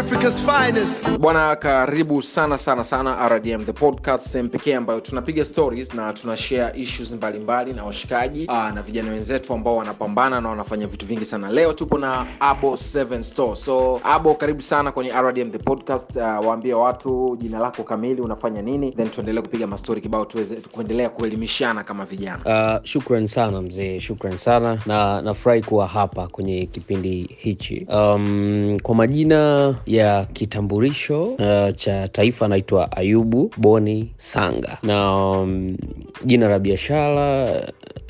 Africa's 0.00 0.40
finest. 0.46 1.18
bwana 1.18 1.56
karibu 1.56 2.22
sana 2.22 2.58
sana 2.58 2.84
sana 2.84 3.28
rdm 3.28 3.64
the 3.64 3.72
podcast 3.72 4.28
sehemu 4.28 4.48
pekee 4.48 4.74
ambayo 4.74 5.00
tunapiga 5.00 5.44
stories 5.44 5.94
na 5.94 6.12
tuna 6.12 6.36
share 6.36 6.80
issues 6.80 7.14
mbalimbali 7.14 7.72
na 7.72 7.84
washikaji 7.84 8.46
aa, 8.48 8.72
na 8.72 8.82
vijana 8.82 9.10
wenzetu 9.10 9.54
ambao 9.54 9.76
wanapambana 9.76 10.40
na 10.40 10.48
wanafanya 10.48 10.86
vitu 10.86 11.06
vingi 11.06 11.24
sana 11.24 11.50
leo 11.52 11.72
tupo 11.72 11.98
na 11.98 12.26
abo 12.40 12.72
7 12.74 13.22
store 13.22 13.56
so 13.56 14.00
abo 14.04 14.34
karibu 14.34 14.62
sana 14.62 14.92
kwenye 14.92 15.12
rdm 15.12 15.50
the 15.50 15.58
podcast 15.58 16.16
uh, 16.16 16.22
waambie 16.22 16.74
watu 16.74 17.36
jina 17.40 17.58
lako 17.58 17.82
kamili 17.82 18.20
unafanya 18.20 18.62
nini 18.62 18.92
then 18.92 19.08
tuendelee 19.10 19.40
kupiga 19.42 19.66
mastori 19.66 20.00
kibao 20.00 20.24
tuweze 20.24 20.56
kuendelea 20.56 21.08
kuelimishana 21.08 21.84
kama 21.84 22.04
vijana 22.04 22.40
Uh, 22.80 22.84
shukran 22.84 23.26
sana 23.26 23.62
mzee, 23.62 24.00
shukran 24.00 24.36
sana 24.36 24.78
na 24.86 25.22
nafurahi 25.22 25.62
kuwa 25.62 25.86
hapa 25.86 26.26
kwenye 26.28 26.66
kipindi 26.66 27.30
hichi. 27.38 27.86
Um, 27.94 28.78
kwa 28.82 28.94
majina 28.94 29.74
ya 29.96 30.24
kitambulisho 30.32 31.24
uh, 31.24 31.74
cha 31.76 32.08
taifa 32.08 32.44
anaitwa 32.46 32.92
Ayubu 32.96 33.50
Boni 33.56 34.12
Sanga. 34.16 34.78
Na 34.82 35.14
um, 35.30 35.76
jina 36.24 36.48
la 36.48 36.58
biashara 36.58 37.44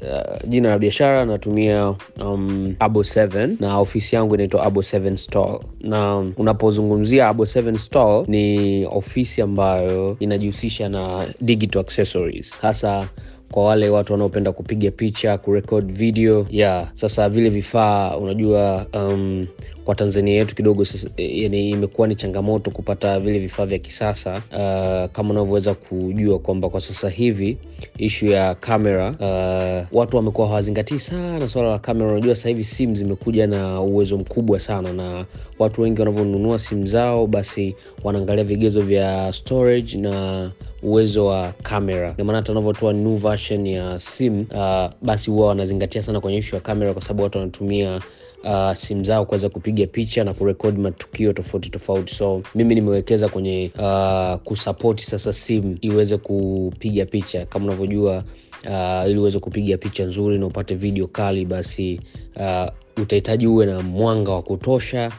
uh, 0.03 0.49
jina 0.49 0.69
la 0.69 0.79
biashara 0.79 1.25
natumia 1.25 1.95
um, 2.25 2.75
Abo 2.79 3.01
7 3.03 3.57
na 3.61 3.79
ofisi 3.79 4.17
yangu 4.17 4.35
inaitwa 4.35 4.63
Abo 4.65 4.81
7 4.81 5.17
Stall, 5.17 5.61
na 5.81 6.17
um, 6.17 6.33
unapozungumzia 6.37 7.29
Abo 7.29 7.45
7 7.45 7.77
Stall 7.79 8.25
ni 8.29 8.85
ofisi 8.87 9.43
ambayo 9.43 10.17
inajihusisha 10.21 10.89
na 10.89 11.27
digital 11.41 11.81
accessories. 11.81 12.55
Hasa 12.61 13.09
kwa 13.53 13.65
wale 13.65 13.89
watu 13.89 14.13
wanaopenda 14.13 14.53
kupiga 14.53 14.91
picha 14.91 15.39
kurekod 15.39 15.93
video 15.93 16.47
yeah 16.51 16.91
sasa 16.95 17.29
vile 17.29 17.51
vifaa 17.51 18.17
unajua 18.17 18.87
um, 18.95 19.47
kwa 19.85 19.95
tanzania 19.95 20.35
yetu 20.35 20.55
kidogo 20.55 20.85
yani 21.17 21.71
imekuwa 21.71 22.09
ni 22.09 22.15
changamoto 22.15 22.71
kupata 22.71 23.21
vile 23.21 23.39
vifaa 23.39 23.67
vya 23.67 23.79
kisasa 23.79 24.33
uh, 24.33 25.13
kama 25.13 25.31
unavyoweza 25.31 25.75
kujua 25.75 26.39
kwamba 26.39 26.69
kwa 26.69 26.81
sasa 26.81 27.09
hivi 27.11 27.59
ishu 27.99 28.27
ya 28.27 28.55
kamera 28.55 29.11
uh, 29.11 29.99
watu 29.99 30.17
wamekuwa 30.17 30.49
hawazingatii 30.49 30.99
sana 30.99 31.49
swala 31.49 31.71
la 31.71 31.79
kamera 31.79 32.13
unajua 32.13 32.35
sasa 32.37 32.49
hivi 32.49 32.65
simu 32.65 32.95
zimekuja 32.95 33.47
na 33.47 33.81
uwezo 33.81 34.19
mkubwa 34.19 34.61
sana 34.61 34.93
na 34.93 35.27
watu 35.59 35.83
wengi 35.83 36.01
wanavyonunua 36.01 36.59
simu 36.59 36.87
zao 36.87 37.27
basi 37.27 37.77
wanaangalia 38.05 38.45
vigezo 38.45 38.81
vya 38.81 39.33
storage 39.33 39.99
na 39.99 40.51
uwezo 40.83 41.27
wa 41.27 41.53
kamera 41.63 42.01
namaana 42.09 42.25
maana 42.25 42.39
hata 42.39 42.53
unavyotoa 42.53 42.93
new 42.93 43.17
version 43.17 43.67
ya 43.67 44.01
simu 44.01 44.47
uh, 44.51 44.91
basi 45.03 45.31
huwa 45.31 45.47
wanazingatia 45.49 46.03
sana 46.03 46.21
kwenye 46.21 46.39
ishu 46.39 46.55
ya 46.55 46.61
kamera 46.61 46.93
kwa 46.93 47.03
sababu 47.03 47.23
watu 47.23 47.39
wanatumia 47.39 48.01
uh, 48.45 48.73
simu 48.73 49.05
zao 49.05 49.25
kuweza 49.27 49.49
kupiga 49.49 49.87
picha 49.87 50.25
na 50.25 50.35
kurekodi 50.35 50.81
matukio 50.81 51.33
tofauti 51.33 51.71
tofauti. 51.71 52.15
So 52.15 52.43
mimi 52.55 52.75
nimewekeza 52.75 53.29
kwenye 53.29 53.71
uh, 53.79 54.35
kusapoti 54.45 55.05
sasa 55.05 55.33
simu 55.33 55.79
iweze 55.81 56.17
kupiga 56.17 57.07
picha. 57.07 57.47
Kama 57.47 57.65
unavyojua 57.67 58.25
uh, 58.67 59.11
ili 59.11 59.19
uweze 59.19 59.39
kupiga 59.39 59.77
picha 59.79 60.05
nzuri 60.05 60.39
na 60.39 60.47
upate 60.47 60.75
video 60.75 61.07
kali 61.07 61.45
basi 61.45 62.01
uh, 62.37 62.67
utahitaji 63.03 63.47
uwe 63.47 63.67
na 63.67 63.81
mwanga 63.83 64.33
wa 64.33 64.43
kutosha 64.43 65.13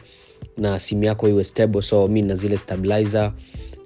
na 0.58 0.80
simu 0.80 1.04
yako 1.04 1.28
iwe 1.28 1.44
stable. 1.44 1.82
So 1.82 2.08
mi 2.08 2.22
na 2.22 2.34
zile 2.36 2.58
stabilizer 2.58 3.32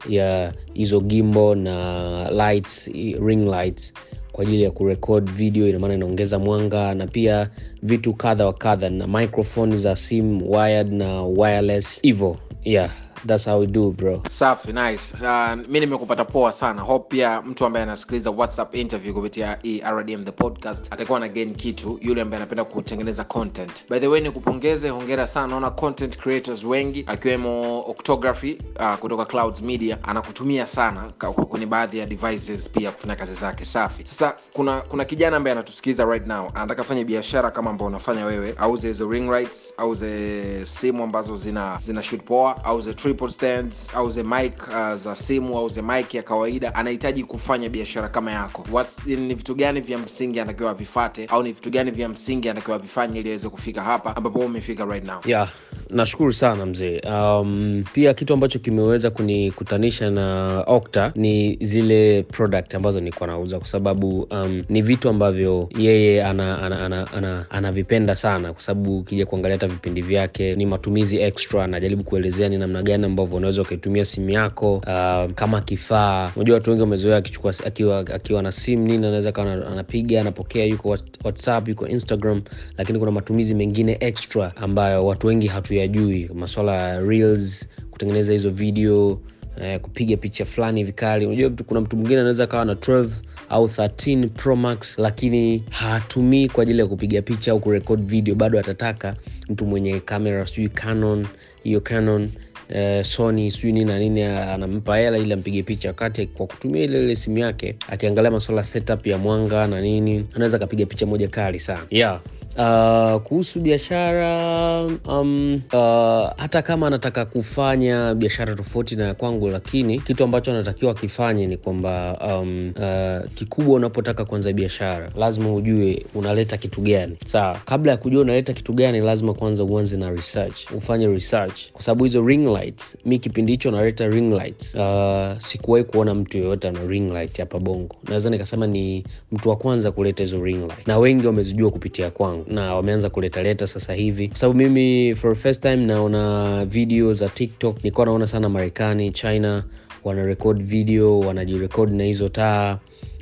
ya 0.09 0.53
hizo 0.75 1.01
gimbo 1.01 1.55
na 1.55 2.31
lights 2.31 2.87
ring 3.27 3.49
lights 3.49 3.95
kwa 4.37 4.43
ajili 4.45 4.63
ya 4.63 4.71
kurekod 4.71 5.31
video 5.31 5.69
inamaana 5.69 5.95
inaongeza 5.95 6.39
mwanga 6.39 6.95
na 6.95 7.07
pia 7.07 7.51
vitu 7.83 8.15
kadha 8.15 8.47
wa 8.47 8.53
kadha 8.53 8.91
na 8.91 9.07
microphone 9.07 9.77
za 9.77 9.97
simu 9.97 10.51
wired 10.53 10.93
na 10.93 11.23
wireless 11.23 12.03
hivo 12.03 12.37
yeah 12.65 12.91
thats 13.27 13.45
how 13.47 13.61
we 13.61 13.67
do 13.67 13.91
bro. 13.91 14.23
Safi 14.31 14.73
nice. 14.73 15.15
Uh, 15.25 15.55
mi 15.69 15.81
nimekupata 15.81 16.25
poa 16.25 16.53
sana. 16.53 16.83
Hope 16.83 17.17
pia 17.17 17.43
mtu 17.43 17.67
ambaye 17.67 17.83
anasikiliza 17.83 18.31
whatsapp 18.31 18.75
interview 18.75 19.15
kupitia 19.15 19.59
rdm 19.91 20.25
the 20.25 20.33
podcast 20.33 20.93
atakuwa 20.93 21.21
na 21.21 21.29
gain 21.29 21.55
kitu 21.55 21.99
yule 22.03 22.23
ambaye 22.23 22.43
anapenda 22.43 22.65
kutengeneza 22.65 23.25
content. 23.25 23.89
By 23.91 23.99
the 23.99 24.07
way 24.09 24.21
nikupongeze 24.21 24.89
hongera 24.89 25.27
sana. 25.27 25.47
Naona 25.47 25.71
content 25.71 26.19
creators 26.19 26.65
wengi 26.65 27.05
akiwemo 27.07 27.81
octography 27.91 28.59
uh, 28.81 28.95
kutoka 28.95 29.25
clouds 29.25 29.63
media 29.63 29.99
anakutumia 30.03 30.67
sana 30.67 31.13
kwenye 31.49 31.67
baadhi 31.67 31.99
ya 31.99 32.07
devices 32.07 32.71
pia 32.71 32.91
kufanya 32.91 33.17
kazi 33.17 33.35
zake. 33.35 33.65
Safi. 33.65 34.07
Sasa 34.07 34.35
kuna 34.53 34.81
kuna 34.81 35.05
kijana 35.05 35.37
ambaye 35.37 35.53
anatusikiliza 35.53 36.05
right 36.05 36.27
now 36.27 36.51
anataka 36.55 36.85
fanya 36.85 37.05
biashara 37.05 37.51
kama 37.51 37.71
ambao 37.71 37.89
unafanya 37.89 38.25
wewe. 38.25 38.55
Auze 38.59 38.89
hizo 38.89 39.11
ring 39.11 39.31
rights 39.31 39.75
auze 39.77 40.67
simu 40.67 41.03
ambazo 41.05 41.37
zina 41.37 41.79
zina 41.83 42.03
shoot 42.03 42.23
poa 42.25 42.65
auze 42.65 42.95
triple 43.07 43.31
stands 43.31 43.89
auze 43.95 44.23
mic 44.23 44.53
uh, 44.69 44.95
za 44.95 45.17
simu 45.17 45.59
auze 45.59 45.83
mic 45.83 46.15
ya 46.15 46.23
kawaida 46.23 46.75
anahitaji 46.75 47.25
kufanya 47.25 47.69
biashara 47.69 48.09
kama 48.09 48.33
yako. 48.33 48.67
Ni 49.07 49.35
vitu 49.35 49.55
gani 49.55 49.81
vya 49.81 49.99
msingi 49.99 50.41
anatakiwa 50.41 50.71
avifate 50.71 51.27
au 51.27 51.43
ni 51.43 51.53
vitu 51.53 51.71
gani 51.71 51.91
vya 51.91 52.09
msingi 52.09 52.49
anatakiwa 52.49 52.77
avifanye 52.77 53.21
ili 53.21 53.29
aweze 53.29 53.49
kufika 53.49 53.83
hapa 53.83 54.17
ambapo 54.17 54.39
umefika 54.39 54.85
right 54.85 55.07
now? 55.07 55.21
Yeah 55.27 55.49
nashukuru 55.91 56.33
sana 56.33 56.67
mzee. 56.67 57.01
Um, 57.01 57.85
pia 57.93 58.15
kitu 58.15 58.35
ambacho 58.35 58.59
kimeweza 58.59 59.11
kunikutanisha 59.11 60.11
na 60.11 60.59
okta 60.67 61.13
ni 61.15 61.59
zile 61.61 62.23
product 62.23 62.75
ambazo 62.75 63.01
nilikuwa 63.01 63.27
nauza 63.27 63.59
kwa 63.59 63.69
sababu 63.69 64.21
um, 64.23 64.65
ni 64.69 64.83
vitu 64.83 65.09
ambavyo 65.09 65.69
yeye 65.79 66.25
anavipenda 66.25 66.67
ana, 66.67 66.85
ana, 66.85 67.47
ana, 67.51 67.73
ana 68.03 68.15
sana 68.15 68.53
kwa 68.53 68.63
sababu 68.63 68.99
ukija 68.99 69.27
kuangalia 69.27 69.55
hata 69.57 69.67
vipindi 69.69 70.03
vyake 70.03 70.55
ni 70.55 70.67
matumizi 70.67 71.19
extra 71.21 71.65
anajaribu 71.65 72.05
kuelezea 72.05 72.49
ni 72.49 72.59
namna 72.59 72.83
gani 72.83 72.96
ambavyo 73.05 73.37
unaweza 73.37 73.63
ukaitumia 73.63 74.05
simu 74.05 74.31
yako 74.31 74.77
uh, 74.77 75.33
kama 75.35 75.61
kifaa. 75.61 76.33
Unajua 76.37 76.55
watu 76.55 76.71
wengi 76.71 76.83
wamezoea 76.83 77.17
akichukua 77.17 77.55
akiwa, 77.67 77.99
akiwa 77.99 78.43
na 78.43 78.53
simu 78.53 78.87
nini 78.87 79.07
anaweza 79.07 79.33
kawa 79.33 79.53
anapiga 79.53 80.21
anapokea 80.21 80.65
yuko 80.65 80.89
whatsapp 81.25 81.69
yuko 81.69 81.89
instagram 81.89 82.43
lakini 82.79 82.99
kuna 82.99 83.11
matumizi 83.11 83.55
mengine 83.55 83.97
extra 84.01 84.57
ambayo 84.57 85.07
watu 85.07 85.27
wengi 85.27 85.47
hatuyajui. 85.47 86.31
Maswala 86.35 86.73
ya 86.75 87.01
reels 87.01 87.69
kutengeneza 87.91 88.33
hizo 88.33 88.51
video 88.51 89.21
eh, 89.63 89.81
kupiga 89.81 90.17
picha 90.17 90.45
fulani 90.47 90.85
vikali 90.85 91.27
unajua 91.27 91.51
kuna 91.67 91.81
mtu 91.81 91.97
mwingine 91.97 92.21
anaweza 92.21 92.45
akawa 92.45 92.65
na 92.65 92.73
12 92.73 93.09
au 93.49 93.67
13 93.67 94.29
pro 94.29 94.57
max 94.57 94.99
lakini 94.99 95.65
hatumii 95.71 96.49
kwa 96.49 96.63
ajili 96.63 96.79
ya 96.79 96.87
kupiga 96.87 97.23
picha 97.23 97.53
au 97.53 97.61
kurekod 97.61 98.03
video. 98.03 98.35
Bado 98.35 98.59
atataka 98.61 99.17
mtu 99.49 99.67
mwenye 99.67 100.01
kamera 100.01 100.47
sijui 100.47 100.69
canon 100.69 101.27
hiyo 101.63 101.81
canon 101.81 102.29
eh, 102.69 103.05
sony 103.05 103.51
sijui 103.51 103.73
nini 103.73 103.85
na 103.85 103.99
nini 103.99 104.23
anampa 104.23 104.97
hela 104.97 105.19
ili 105.19 105.33
ampige 105.33 105.63
picha 105.63 105.89
wakati 105.89 106.27
kwa 106.27 106.47
kutumia 106.47 106.85
ile 106.85 107.03
ile 107.03 107.15
simu 107.17 107.39
yake 107.39 107.77
akiangalia 107.89 108.31
masuala 108.31 108.65
setup 108.65 109.07
ya 109.07 109.19
mwanga 109.19 109.67
na 109.67 109.81
nini 109.81 110.27
anaweza 110.35 110.57
akapiga 110.57 110.87
picha 110.87 111.07
moja 111.07 111.29
kali 111.29 111.59
sana. 111.59 111.83
Yeah 111.91 112.21
Uh, 112.59 113.21
kuhusu 113.23 113.61
biashara 113.61 114.85
um, 115.09 115.55
uh, 115.73 116.31
hata 116.37 116.63
kama 116.63 116.87
anataka 116.87 117.25
kufanya 117.25 118.15
biashara 118.15 118.55
tofauti 118.55 118.97
na 118.97 119.15
kwangu 119.15 119.49
lakini 119.49 120.01
kitu 120.01 120.25
ambacho 120.25 120.51
anatakiwa 120.51 120.91
akifanye 120.93 121.47
ni 121.47 121.57
kwamba 121.57 122.19
um, 122.41 122.73
uh, 122.77 123.33
kikubwa 123.35 123.75
unapotaka 123.75 124.25
kuanza 124.25 124.53
biashara 124.53 125.11
lazima 125.17 125.55
ujue 125.55 126.07
unaleta 126.15 126.57
kitu 126.57 126.81
gani. 126.81 127.17
Sawa 127.27 127.59
kabla 127.65 127.93
ya 127.93 127.99
kujua 127.99 128.23
unaleta 128.23 128.53
kitu 128.53 128.73
gani 128.73 129.01
lazima 129.01 129.35
kwanza 129.35 129.65
uanze 129.65 129.97
na 129.97 130.11
research 130.11 130.71
ufanye 130.77 131.07
research. 131.07 131.73
Kwa 131.73 131.83
sababu 131.83 132.05
hizo 132.05 132.27
ring 132.27 132.47
lights 132.47 132.97
mi 133.05 133.19
kipindi 133.19 133.53
hicho 133.53 133.71
naleta 133.71 134.07
ring 134.07 134.33
lights 134.33 134.75
uh, 134.75 135.39
sikuwahi 135.39 135.85
kuona 135.85 136.15
mtu 136.15 136.39
yoyote 136.39 136.69
ana 136.69 136.81
ring 136.89 137.13
light 137.13 137.39
hapa 137.39 137.59
bongo. 137.59 137.97
Naweza 138.09 138.31
nikasema 138.31 138.67
ni 138.67 139.05
mtu 139.33 139.49
wa 139.49 139.57
kwanza 139.57 139.93
kuleta 139.93 140.23
hizo 140.23 140.45
ring 140.45 140.61
light. 140.61 140.87
Na 140.87 140.99
wengi 140.99 141.27
wamezijua 141.27 141.71
kupitia 141.71 142.11
kwangu 142.11 142.46
na 142.49 142.75
wameanza 142.75 143.11
kuletaleta 143.11 143.67
sasa 143.67 143.95
hivi. 143.95 144.29
Kwa 144.29 144.37
sababu 144.37 144.59
mimi 144.59 145.15
for 145.15 145.37
first 145.37 145.63
time 145.63 145.77
naona 145.77 146.65
video 146.65 147.13
za 147.13 147.29
tiktok. 147.29 147.77
Nilikuwa 147.77 148.07
naona 148.07 148.27
sana 148.27 148.49
marekani 148.49 149.11
china 149.13 149.65
wanarekod 150.05 150.63
video 150.63 151.21
wanajirekod 151.21 151.93
na 151.93 152.05
hizo 152.05 152.29
taa 152.29 152.79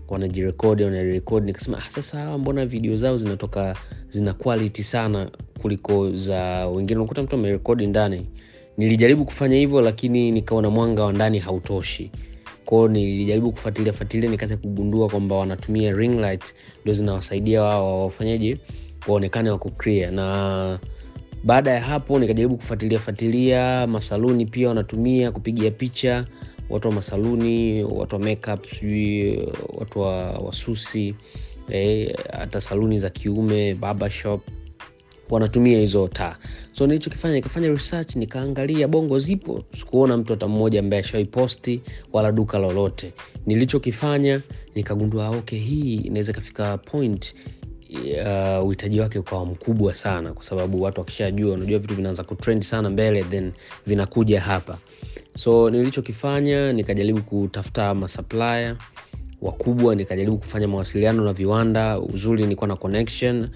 wanajirekodi 0.08 0.82
wanarekodi 0.84 1.46
nikasema 1.46 1.78
ah, 1.78 1.90
sasa 1.90 2.18
hawa 2.18 2.38
mbona 2.38 2.66
video 2.66 2.96
zao 2.96 3.16
zinatoka 3.16 3.76
zina 4.10 4.32
quality 4.32 4.82
sana 4.84 5.30
kuliko 5.62 6.10
za 6.16 6.66
wengine? 6.68 7.00
Unakuta 7.00 7.22
mtu 7.22 7.36
amerekodi 7.36 7.86
ndani. 7.86 8.26
Nilijaribu 8.78 9.24
kufanya 9.24 9.56
hivyo 9.56 9.80
lakini 9.80 10.30
nikaona 10.30 10.70
mwanga 10.70 11.04
wa 11.04 11.12
ndani 11.12 11.38
hautoshi. 11.38 12.10
Kwao 12.64 12.88
nilijaribu 12.88 13.52
kufuatilia 13.52 13.92
fuatilia 13.92 14.30
nikaja 14.30 14.56
kugundua 14.56 15.08
kwamba 15.08 15.36
wanatumia 15.36 15.92
ring 15.92 16.14
light 16.20 16.54
ndio 16.82 16.94
zinawasaidia 16.94 17.62
wao 17.62 18.02
wafanyaje 18.04 18.58
waonekane 19.08 19.50
wako 19.50 19.70
clear 19.70 20.12
na 20.12 20.78
baada 21.44 21.70
ya 21.70 21.80
hapo 21.80 22.18
nikajaribu 22.18 22.56
kufuatilia 22.56 22.98
fuatilia 22.98 23.86
masaluni 23.86 24.46
pia 24.46 24.68
wanatumia 24.68 25.30
kupigia 25.32 25.70
picha 25.70 26.26
watu 26.70 26.88
wa 26.88 26.94
masaluni 26.94 27.84
watu 27.84 28.14
wa 28.16 28.22
makeup 28.22 28.66
sijui 28.66 29.38
watu 29.78 30.00
wa 30.00 30.30
wasusi 30.30 31.14
eh, 31.68 32.16
hata 32.32 32.60
saluni 32.60 32.98
za 32.98 33.10
kiume 33.10 33.74
barbershop 33.74 34.40
wanatumia 35.30 35.78
hizo 35.78 36.08
taa. 36.08 36.36
So 36.72 36.86
nilichokifanya 36.86 37.34
nikafanya 37.34 37.68
research 37.68 38.16
nikaangalia 38.16 38.88
bongo 38.88 39.18
zipo. 39.18 39.64
Sikuona 39.78 40.16
mtu 40.16 40.32
hata 40.32 40.48
mmoja 40.48 40.80
ambaye 40.80 41.00
ashaiposti 41.02 41.80
wala 42.12 42.32
duka 42.32 42.58
lolote. 42.58 43.12
Nilichokifanya 43.46 44.40
nikagundua 44.74 45.28
okay 45.28 45.58
hii 45.58 45.94
inaweza 45.94 46.32
ikafika 46.32 46.78
point 46.78 47.34
uhitaji 48.62 49.00
wake 49.00 49.18
ukawa 49.18 49.46
mkubwa 49.46 49.94
sana 49.94 50.32
kwa 50.32 50.44
sababu 50.44 50.82
watu 50.82 51.00
wakishajua 51.00 51.54
unajua 51.54 51.78
vitu 51.78 51.94
vinaanza 51.94 52.24
kutrend 52.24 52.62
sana 52.62 52.90
mbele 52.90 53.22
then 53.24 53.52
vinakuja 53.86 54.40
hapa. 54.40 54.78
So 55.36 55.70
nilichokifanya 55.70 56.72
nikajaribu 56.72 57.22
kutafuta 57.22 57.94
masupplier 57.94 58.76
wakubwa 59.48 59.94
nikajaribu 59.94 60.38
kufanya 60.38 60.68
mawasiliano 60.68 61.24
na 61.24 61.32
viwanda. 61.32 61.98
Uzuri 62.00 62.42
nilikuwa 62.42 62.68
na 62.68 62.76
connection. 62.76 63.48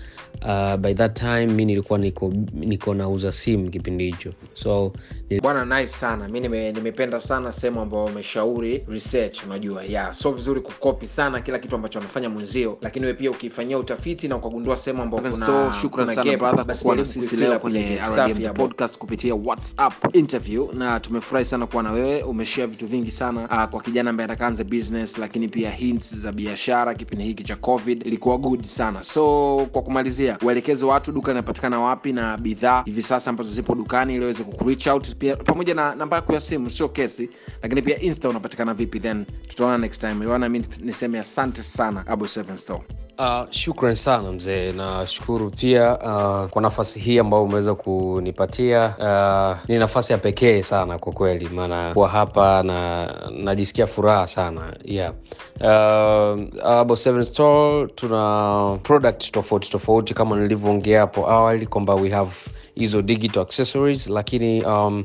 Uh, 0.42 0.76
by 0.76 0.94
that 0.94 1.18
time 1.20 1.46
mi 1.46 1.64
nilikuwa 1.64 1.98
niko, 1.98 2.32
niko 2.54 2.94
nauza 2.94 3.32
simu 3.32 3.70
kipindi 3.70 4.04
hicho. 4.04 4.32
So 4.54 4.92
nil- 5.30 5.42
bwana 5.42 5.80
nice 5.80 5.92
sana. 5.92 6.28
Mi 6.28 6.40
nime, 6.40 6.72
nimependa 6.72 7.20
sana 7.20 7.52
sehemu 7.52 7.80
ambayo 7.80 8.04
umeshauri 8.04 8.84
research 8.88 9.44
unajua. 9.46 9.84
Yeah 9.84 10.14
so 10.14 10.32
vizuri 10.32 10.60
kukopi 10.60 11.06
sana 11.06 11.40
kila 11.40 11.58
kitu 11.58 11.74
ambacho 11.76 11.98
anafanya 11.98 12.28
mwenzio 12.30 12.78
lakini 12.82 13.06
we 13.06 13.14
pia 13.14 13.30
ukifanyia 13.30 13.78
utafiti 13.78 14.28
na 14.28 14.36
ukagundua 14.36 14.76
sehemu 14.76 15.02
ambao 15.02 15.20
Even 15.20 15.32
kuna- 15.32 15.46
so, 15.46 15.70
shukran 15.80 16.14
sana 16.14 16.36
brother 16.36 16.64
kwa 16.64 16.74
kuwa 16.74 17.04
sisi 17.04 17.36
leo 17.36 17.58
kwenye 17.58 17.80
kwenye 17.80 17.96
RDM 17.96 18.08
safi 18.14 18.34
the 18.34 18.46
hapo. 18.46 18.62
podcast 18.62 18.98
kupitia 18.98 19.34
whatsapp 19.34 20.16
interview 20.16 20.72
na 20.72 21.00
tumefurahi 21.00 21.44
sana 21.44 21.66
kuwa 21.66 21.82
na 21.82 21.92
wewe. 21.92 22.22
Umeshare 22.22 22.66
vitu 22.66 22.86
vingi 22.86 23.10
sana 23.10 23.40
uh, 23.44 23.70
kwa 23.70 23.82
kijana 23.82 24.10
ambaye 24.10 24.24
atakaanza 24.24 24.64
business 24.64 25.18
lakini 25.18 25.48
pia 25.48 25.70
hints 25.78 26.16
za 26.16 26.32
biashara 26.32 26.94
kipindi 26.94 27.24
hiki 27.24 27.44
cha 27.44 27.56
covid 27.56 28.06
ilikuwa 28.06 28.38
good 28.38 28.64
sana. 28.64 29.02
So 29.02 29.66
kwa 29.72 29.82
kumalizia 29.82 30.38
waelekeze 30.44 30.84
watu 30.84 31.12
duka 31.12 31.32
linapatikana 31.32 31.80
wapi 31.80 32.12
na 32.12 32.36
bidhaa 32.36 32.82
hivi 32.86 33.02
sasa 33.02 33.30
ambazo 33.30 33.50
zipo 33.52 33.74
dukani 33.74 34.12
ili 34.12 34.20
waweze 34.20 34.44
kukureach 34.44 34.86
out. 34.86 35.14
Pia 35.16 35.36
pamoja 35.36 35.74
na 35.74 35.94
namba 35.94 36.16
yako 36.16 36.32
ya 36.34 36.40
simu 36.40 36.70
sio 36.70 36.88
kesi 36.88 37.30
lakini 37.62 37.82
pia 37.82 38.00
insta 38.00 38.28
unapatikana 38.28 38.74
vipi 38.74 39.00
then 39.00 39.24
tutaona 39.48 39.78
next 39.78 40.00
time. 40.00 40.24
Yohana, 40.24 40.48
mi 40.48 40.62
niseme 40.82 41.18
asante 41.18 41.62
sana 41.62 42.06
abo 42.06 42.24
7 42.24 42.56
store 42.56 42.82
Uh, 43.20 43.44
shukran 43.50 43.94
sana 43.94 44.32
mzee 44.32 44.72
nashukuru 44.72 45.50
pia 45.50 45.98
uh, 45.98 46.50
kwa 46.50 46.62
nafasi 46.62 47.00
hii 47.00 47.18
ambayo 47.18 47.42
umeweza 47.44 47.74
kunipatia 47.74 48.94
uh, 48.98 49.68
ni 49.70 49.78
nafasi 49.78 50.12
ya 50.12 50.18
pekee 50.18 50.62
sana 50.62 50.98
kwa 50.98 51.12
kweli 51.12 51.48
maana 51.48 51.94
kuwa 51.94 52.08
hapa 52.08 52.62
na 52.62 53.06
najisikia 53.30 53.86
furaha 53.86 54.26
sana 54.26 54.76
yeah. 54.84 55.12
uh, 55.60 56.66
Abo 56.70 56.96
Seven 56.96 57.24
Store 57.24 57.86
tuna 57.94 58.78
product 58.82 59.30
tofauti 59.30 59.70
tofauti 59.70 60.14
kama 60.14 60.36
nilivyoongea 60.36 61.00
hapo 61.00 61.30
awali 61.30 61.66
kwamba 61.66 61.94
we 61.94 62.08
have 62.10 62.30
hizo 62.74 63.02
digital 63.02 63.42
accessories 63.42 64.08
lakini 64.08 64.64
um, 64.64 65.04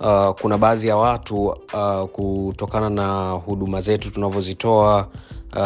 uh, 0.00 0.30
kuna 0.40 0.58
baadhi 0.58 0.88
ya 0.88 0.96
watu 0.96 1.46
uh, 1.46 2.04
kutokana 2.12 2.90
na 2.90 3.30
huduma 3.30 3.80
zetu 3.80 4.10
tunavyozitoa 4.12 5.08
uh, 5.54 5.60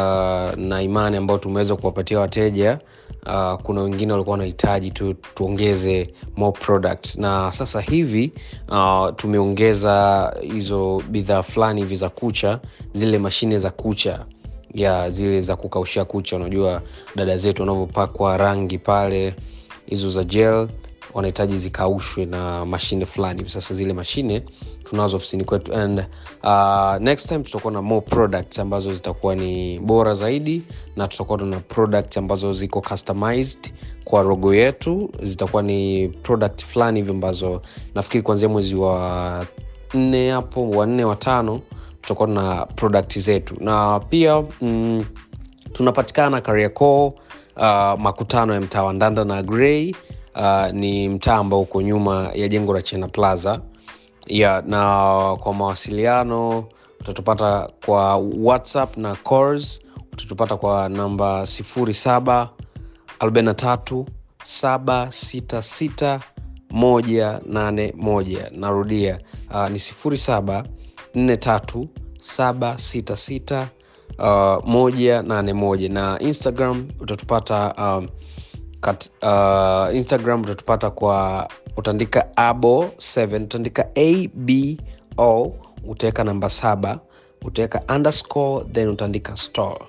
na 0.59 0.83
imani 0.83 1.17
ambayo 1.17 1.39
tumeweza 1.39 1.77
kuwapatia 1.77 2.21
wateja 2.21 2.79
uh, 3.27 3.55
kuna 3.63 3.81
wengine 3.83 4.13
walikuwa 4.13 4.33
wanahitaji 4.33 4.91
tu 4.91 5.15
tuongeze 5.15 6.11
more 6.37 6.59
products. 6.61 7.19
Na 7.19 7.53
sasa 7.53 7.81
hivi 7.81 8.33
uh, 8.69 9.09
tumeongeza 9.17 10.35
hizo 10.43 11.03
bidhaa 11.11 11.43
fulani 11.43 11.81
hivi 11.81 11.95
za 11.97 12.09
kucha 12.09 12.61
zile 12.93 13.19
mashine 13.19 13.59
za 13.59 13.71
kucha 13.71 14.27
ya 14.75 15.11
zile 15.11 15.41
za 15.41 15.57
kukaushia 15.57 16.05
kucha. 16.05 16.37
Unajua 16.37 16.83
dada 17.17 17.37
zetu 17.37 17.63
wanavyopakwa 17.63 18.37
rangi 18.37 18.79
pale 18.79 19.35
hizo 19.87 20.11
za 20.11 20.25
gel 20.25 20.69
wanahitaji 21.19 21.59
zikaushwe 21.59 22.25
na 22.27 22.67
mashine 22.67 23.07
fulani. 23.07 23.39
Hivi 23.39 23.51
sasa 23.51 23.75
zile 23.75 23.93
mashine 23.93 24.43
tunazo 24.85 25.17
ofisini 25.17 25.45
kwetu. 25.45 25.75
And 25.75 25.99
uh, 26.45 26.97
next 27.01 27.29
time 27.29 27.41
tutakuwa 27.41 27.73
na 27.73 27.83
more 27.83 28.01
products 28.01 28.59
ambazo 28.59 28.95
zitakuwa 28.95 29.35
ni 29.35 29.79
bora 29.79 30.15
zaidi 30.15 30.63
na 30.97 31.09
tutakuwa 31.09 31.39
tuna 31.39 31.61
products 31.61 32.17
ambazo 32.17 32.53
ziko 32.53 32.81
customized 32.81 33.73
kwa 34.05 34.23
rogo 34.23 34.55
yetu. 34.55 35.11
Zitakuwa 35.23 35.63
ni 35.63 36.09
product 36.09 36.65
fulani 36.65 37.01
hivi 37.01 37.11
ambazo 37.11 37.63
nafikiri 37.95 38.23
kuanzia 38.23 38.49
mwezi 38.49 38.75
wa 38.75 39.47
nne 39.95 40.31
hapo 40.31 40.71
wanne 40.71 41.05
watano 41.05 41.61
tutakuwa 42.03 42.29
na 42.29 42.67
product 42.67 43.19
zetu. 43.19 43.57
Na 43.61 44.01
pia 44.01 44.45
mm, 44.61 45.05
tunapatikana 45.73 46.41
kariakoo 46.41 47.07
uh, 47.07 48.01
makutano 48.01 48.55
ya 48.55 48.61
mtaa 48.61 48.83
wa 48.83 48.93
ndanda 48.93 49.25
na 49.25 49.43
grey 49.43 49.95
uh, 50.39 50.71
ni 50.73 51.09
mtaa 51.09 51.37
ambao 51.37 51.61
uko 51.61 51.83
nyuma 51.83 52.31
ya 52.35 52.49
jengo 52.49 52.75
la 52.75 52.83
China 52.83 53.09
plaza. 53.09 53.61
Yeah, 54.27 54.65
na 54.67 55.37
kwa 55.41 55.55
mawasiliano 55.55 56.65
utatupata 57.01 57.69
kwa 57.87 58.17
whatsapp 58.17 58.97
na 58.97 59.15
calls 59.17 59.81
utatupata 60.13 60.57
kwa 60.57 60.89
namba 60.89 61.43
07 61.43 62.47
43 63.21 64.05
766 64.45 66.21
181 66.73 68.51
narudia 68.59 69.19
uh, 69.51 69.69
ni 69.69 69.79
07 69.79 70.65
43 71.15 71.87
766 72.19 73.67
uh, 74.19 74.65
moja 74.69 75.23
nane 75.23 75.53
moja. 75.53 75.89
Na 75.89 76.19
instagram 76.21 76.89
utatupata 77.01 77.75
um, 77.79 78.09
kat, 78.81 79.11
uh, 79.23 79.97
instagram 79.97 80.41
utatupata 80.43 80.91
kwa 80.91 81.49
utaandika 81.77 82.37
abo 82.37 82.85
7 82.99 83.43
utaandika 83.45 83.87
abo 85.17 85.55
utaweka 85.89 86.25
namba 86.25 86.51
saba 86.51 86.99
utaweka 87.45 87.83
underscore 87.95 88.65
then 88.73 88.89
utaandika 88.89 89.37
store. 89.37 89.81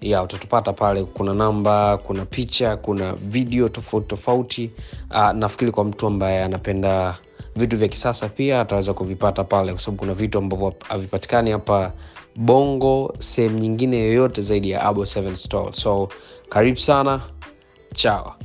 Ya 0.00 0.22
utatupata 0.22 0.72
pale 0.72 1.04
kuna 1.04 1.34
namba 1.34 1.98
kuna 1.98 2.24
picha 2.26 2.76
kuna 2.76 3.12
video 3.12 3.68
tofauti 3.68 4.06
tofauti. 4.08 4.70
Uh, 5.10 5.30
nafikiri 5.30 5.72
kwa 5.72 5.84
mtu 5.84 6.06
ambaye 6.06 6.42
anapenda 6.44 7.18
vitu 7.56 7.76
vya 7.76 7.88
kisasa 7.88 8.28
pia 8.28 8.60
ataweza 8.60 8.94
kuvipata 8.94 9.44
pale 9.44 9.72
kwa 9.72 9.80
sababu 9.80 9.98
kuna 9.98 10.14
vitu 10.14 10.38
ambavyo 10.38 10.74
havipatikani 10.88 11.50
hapa 11.50 11.92
bongo 12.36 13.14
sehemu 13.18 13.58
nyingine 13.58 13.98
yoyote 13.98 14.42
zaidi 14.42 14.70
ya 14.70 14.82
abo 14.84 15.02
7 15.02 15.34
store. 15.34 15.72
So 15.72 16.08
karibu 16.48 16.78
sana 16.78 17.20
Tchau. 17.94 18.36